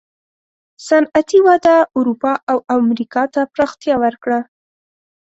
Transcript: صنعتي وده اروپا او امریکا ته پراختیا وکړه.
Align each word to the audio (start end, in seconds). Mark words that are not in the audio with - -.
صنعتي 0.87 1.39
وده 1.47 1.75
اروپا 1.97 2.33
او 2.51 2.57
امریکا 2.77 3.23
ته 3.33 3.41
پراختیا 3.53 3.95
وکړه. 4.03 4.39